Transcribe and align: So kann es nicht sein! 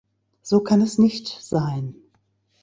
So 0.41 0.61
kann 0.61 0.81
es 0.81 0.97
nicht 0.97 1.27
sein! 1.27 1.93